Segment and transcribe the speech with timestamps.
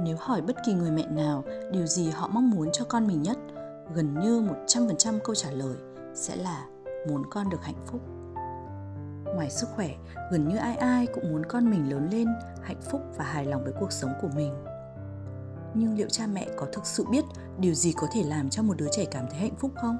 [0.00, 3.22] nếu hỏi bất kỳ người mẹ nào điều gì họ mong muốn cho con mình
[3.22, 3.38] nhất,
[3.94, 5.76] gần như 100% câu trả lời
[6.14, 6.66] sẽ là
[7.08, 8.00] muốn con được hạnh phúc.
[9.34, 9.90] Ngoài sức khỏe,
[10.32, 12.28] gần như ai ai cũng muốn con mình lớn lên
[12.62, 14.54] hạnh phúc và hài lòng với cuộc sống của mình.
[15.74, 17.24] Nhưng liệu cha mẹ có thực sự biết
[17.58, 19.98] điều gì có thể làm cho một đứa trẻ cảm thấy hạnh phúc không?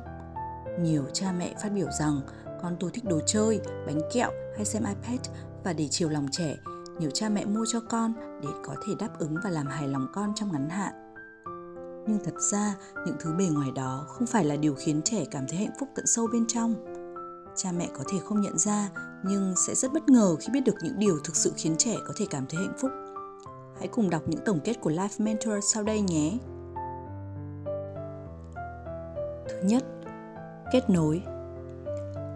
[0.80, 2.20] Nhiều cha mẹ phát biểu rằng
[2.62, 5.20] con tôi thích đồ chơi, bánh kẹo hay xem iPad
[5.64, 6.56] và để chiều lòng trẻ
[6.98, 8.12] nhiều cha mẹ mua cho con
[8.42, 10.92] để có thể đáp ứng và làm hài lòng con trong ngắn hạn.
[12.08, 12.74] Nhưng thật ra,
[13.06, 15.88] những thứ bề ngoài đó không phải là điều khiến trẻ cảm thấy hạnh phúc
[15.94, 16.74] tận sâu bên trong.
[17.56, 18.88] Cha mẹ có thể không nhận ra,
[19.24, 22.14] nhưng sẽ rất bất ngờ khi biết được những điều thực sự khiến trẻ có
[22.16, 22.90] thể cảm thấy hạnh phúc.
[23.78, 26.38] Hãy cùng đọc những tổng kết của life mentor sau đây nhé.
[29.48, 29.84] Thứ nhất,
[30.72, 31.22] kết nối.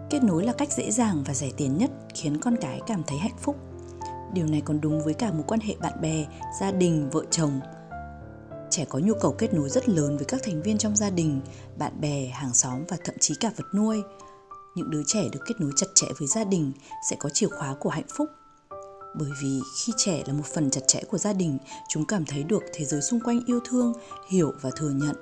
[0.09, 3.17] Kết nối là cách dễ dàng và rẻ tiền nhất khiến con cái cảm thấy
[3.17, 3.55] hạnh phúc
[4.33, 6.25] điều này còn đúng với cả mối quan hệ bạn bè,
[6.59, 7.59] gia đình, vợ chồng.
[8.69, 11.41] Trẻ có nhu cầu kết nối rất lớn với các thành viên trong gia đình,
[11.77, 14.01] bạn bè, hàng xóm và thậm chí cả vật nuôi.
[14.75, 16.71] Những đứa trẻ được kết nối chặt chẽ với gia đình
[17.09, 18.29] sẽ có chìa khóa của hạnh phúc.
[19.15, 21.57] Bởi vì khi trẻ là một phần chặt chẽ của gia đình,
[21.89, 23.93] chúng cảm thấy được thế giới xung quanh yêu thương,
[24.29, 25.15] hiểu và thừa nhận.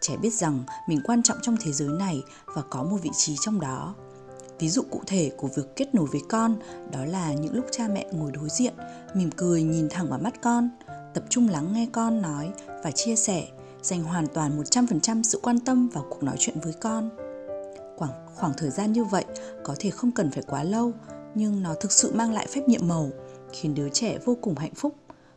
[0.00, 3.36] Trẻ biết rằng mình quan trọng trong thế giới này và có một vị trí
[3.40, 3.94] trong đó
[4.60, 6.56] ví dụ cụ thể của việc kết nối với con
[6.92, 8.74] đó là những lúc cha mẹ ngồi đối diện
[9.14, 10.68] mỉm cười nhìn thẳng vào mắt con
[11.14, 12.50] tập trung lắng nghe con nói
[12.84, 13.48] và chia sẻ
[13.82, 17.10] dành hoàn toàn 100% sự quan tâm vào cuộc nói chuyện với con.
[17.96, 19.24] Khoảng, khoảng thời gian như vậy
[19.64, 20.92] có thể không cần phải quá lâu,
[21.34, 23.10] nhưng nó thực sự mang lại phép nhiệm màu,
[23.52, 24.94] khiến đứa trẻ vô cùng hạnh phúc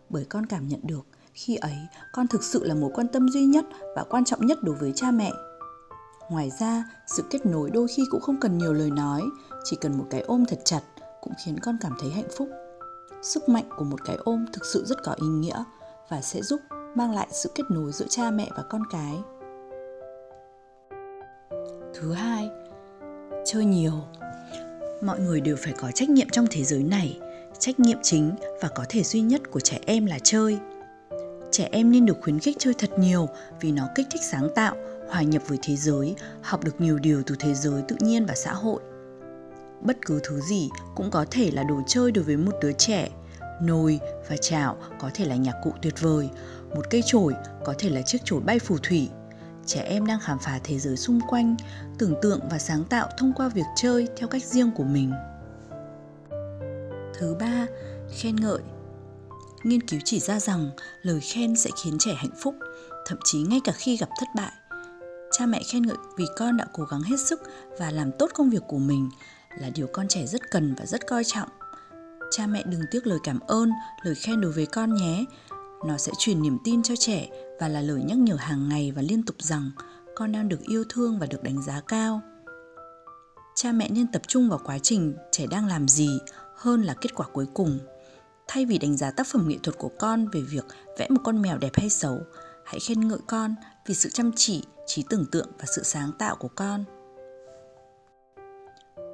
[0.10, 1.76] bởi con cảm nhận được khi ấy
[2.12, 3.66] con thực sự là mối quan tâm duy nhất
[3.96, 5.32] và quan trọng nhất đối với cha mẹ
[6.30, 9.22] ngoài ra, sự kết nối đôi khi cũng không cần nhiều lời nói,
[9.64, 10.82] chỉ cần một cái ôm thật chặt
[11.22, 12.50] cũng khiến con cảm thấy hạnh phúc.
[13.22, 15.64] Sức mạnh của một cái ôm thực sự rất có ý nghĩa
[16.10, 16.62] và sẽ giúp
[16.96, 19.18] mang lại sự kết nối giữa cha mẹ và con cái.
[21.94, 22.50] Thứ hai,
[23.46, 23.94] chơi nhiều.
[25.02, 27.20] Mọi người đều phải có trách nhiệm trong thế giới này.
[27.60, 30.60] Trách nhiệm chính và có thể duy nhất của trẻ em là chơi.
[31.52, 33.30] Trẻ em nên được khuyến khích chơi thật nhiều
[33.62, 34.76] vì nó kích thích sáng tạo
[35.14, 38.36] hòa nhập với thế giới, học được nhiều điều từ thế giới tự nhiên và
[38.36, 38.82] xã hội.
[39.82, 43.10] Bất cứ thứ gì cũng có thể là đồ chơi đối với một đứa trẻ.
[43.62, 46.30] Nồi và chảo có thể là nhạc cụ tuyệt vời,
[46.76, 47.34] một cây chổi
[47.66, 49.10] có thể là chiếc chổi bay phù thủy.
[49.66, 51.56] Trẻ em đang khám phá thế giới xung quanh,
[51.98, 55.12] tưởng tượng và sáng tạo thông qua việc chơi theo cách riêng của mình.
[57.20, 57.68] Thứ ba,
[58.16, 58.60] khen ngợi.
[59.64, 60.70] Nghiên cứu chỉ ra rằng
[61.02, 62.56] lời khen sẽ khiến trẻ hạnh phúc,
[63.06, 64.52] thậm chí ngay cả khi gặp thất bại
[65.34, 67.42] cha mẹ khen ngợi vì con đã cố gắng hết sức
[67.80, 69.10] và làm tốt công việc của mình
[69.60, 71.50] là điều con trẻ rất cần và rất coi trọng.
[72.32, 73.72] Cha mẹ đừng tiếc lời cảm ơn,
[74.04, 75.26] lời khen đối với con nhé.
[75.86, 77.30] Nó sẽ truyền niềm tin cho trẻ
[77.60, 79.72] và là lời nhắc nhở hàng ngày và liên tục rằng
[80.16, 82.22] con đang được yêu thương và được đánh giá cao.
[83.56, 86.10] Cha mẹ nên tập trung vào quá trình trẻ đang làm gì
[86.56, 87.80] hơn là kết quả cuối cùng.
[88.48, 90.66] Thay vì đánh giá tác phẩm nghệ thuật của con về việc
[90.98, 92.20] vẽ một con mèo đẹp hay xấu
[92.74, 96.36] hãy khen ngợi con vì sự chăm chỉ, trí tưởng tượng và sự sáng tạo
[96.36, 96.84] của con.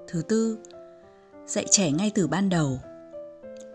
[0.08, 0.58] Thứ tư,
[1.48, 2.80] dạy trẻ ngay từ ban đầu.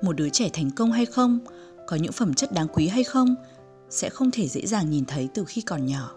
[0.02, 1.38] Một đứa trẻ thành công hay không,
[1.86, 3.34] có những phẩm chất đáng quý hay không,
[3.90, 6.16] sẽ không thể dễ dàng nhìn thấy từ khi còn nhỏ.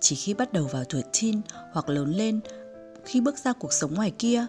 [0.00, 1.40] Chỉ khi bắt đầu vào tuổi teen
[1.72, 2.40] hoặc lớn lên,
[3.04, 4.46] khi bước ra cuộc sống ngoài kia,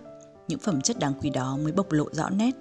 [0.47, 2.51] những phẩm chất đáng quý đó mới bộc lộ rõ nét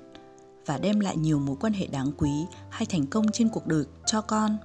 [0.67, 2.31] và đem lại nhiều mối quan hệ đáng quý
[2.71, 4.57] hay thành công trên cuộc đời cho con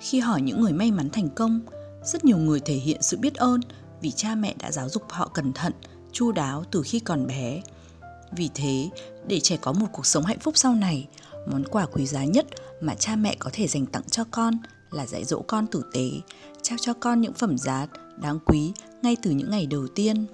[0.00, 1.60] khi hỏi những người may mắn thành công,
[2.04, 3.60] rất nhiều người thể hiện sự biết ơn
[4.00, 5.72] vì cha mẹ đã giáo dục họ cẩn thận,
[6.12, 7.62] chu đáo từ khi còn bé.
[8.36, 8.90] Vì thế,
[9.26, 11.08] để trẻ có một cuộc sống hạnh phúc sau này,
[11.50, 12.46] món quà quý giá nhất
[12.80, 14.54] mà cha mẹ có thể dành tặng cho con
[14.90, 16.10] là dạy dỗ con tử tế,
[16.62, 17.86] trao cho con những phẩm giá
[18.22, 18.72] đáng quý
[19.02, 20.26] ngay từ những ngày đầu tiên.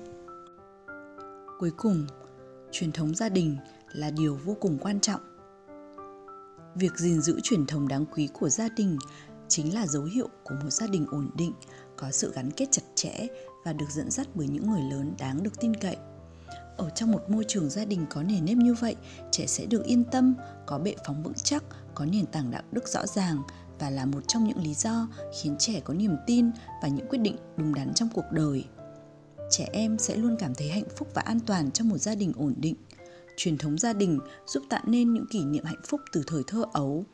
[1.58, 2.06] Cuối cùng,
[2.72, 3.56] truyền thống gia đình
[3.92, 5.20] là điều vô cùng quan trọng.
[6.74, 8.98] Việc gìn giữ truyền thống đáng quý của gia đình
[9.48, 11.52] chính là dấu hiệu của một gia đình ổn định,
[11.96, 13.26] có sự gắn kết chặt chẽ
[13.64, 15.96] và được dẫn dắt bởi những người lớn đáng được tin cậy.
[16.76, 18.96] Ở trong một môi trường gia đình có nền nếp như vậy,
[19.30, 20.34] trẻ sẽ được yên tâm,
[20.66, 21.64] có bệ phóng vững chắc,
[21.94, 23.42] có nền tảng đạo đức rõ ràng
[23.78, 25.08] và là một trong những lý do
[25.40, 26.50] khiến trẻ có niềm tin
[26.82, 28.64] và những quyết định đúng đắn trong cuộc đời.
[29.50, 32.32] Trẻ em sẽ luôn cảm thấy hạnh phúc và an toàn trong một gia đình
[32.36, 32.74] ổn định.
[33.36, 36.64] Truyền thống gia đình giúp tạo nên những kỷ niệm hạnh phúc từ thời thơ
[36.72, 37.04] ấu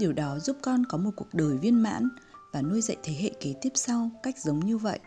[0.00, 2.08] điều đó giúp con có một cuộc đời viên mãn
[2.52, 4.98] và nuôi dạy thế hệ kế tiếp sau cách giống như vậy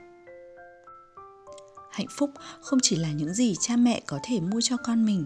[1.93, 2.31] hạnh phúc
[2.61, 5.25] không chỉ là những gì cha mẹ có thể mua cho con mình,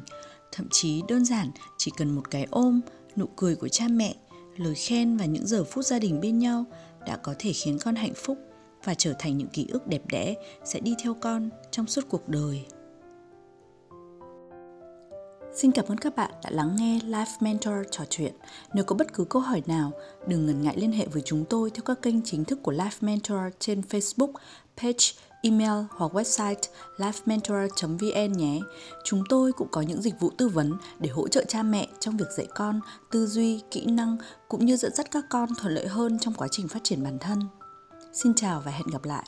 [0.51, 2.81] thậm chí đơn giản chỉ cần một cái ôm,
[3.15, 4.15] nụ cười của cha mẹ,
[4.57, 6.65] lời khen và những giờ phút gia đình bên nhau
[7.05, 8.37] đã có thể khiến con hạnh phúc
[8.83, 10.35] và trở thành những ký ức đẹp đẽ
[10.65, 12.65] sẽ đi theo con trong suốt cuộc đời.
[15.61, 18.33] Xin cảm ơn các bạn đã lắng nghe Life Mentor trò chuyện.
[18.73, 19.91] Nếu có bất cứ câu hỏi nào,
[20.27, 22.97] đừng ngần ngại liên hệ với chúng tôi theo các kênh chính thức của Life
[23.01, 24.31] Mentor trên Facebook,
[24.77, 25.05] page,
[25.41, 26.55] email hoặc website
[26.97, 28.59] lifementor.vn nhé.
[29.03, 32.17] Chúng tôi cũng có những dịch vụ tư vấn để hỗ trợ cha mẹ trong
[32.17, 32.79] việc dạy con,
[33.11, 34.17] tư duy, kỹ năng
[34.47, 37.17] cũng như dẫn dắt các con thuận lợi hơn trong quá trình phát triển bản
[37.19, 37.39] thân.
[38.13, 39.25] Xin chào và hẹn gặp lại.